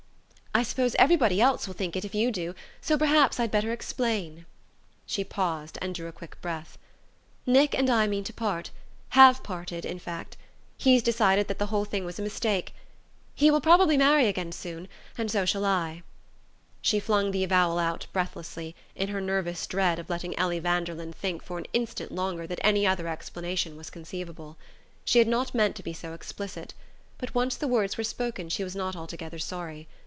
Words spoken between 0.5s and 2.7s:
"I suppose everybody else will think it if you do;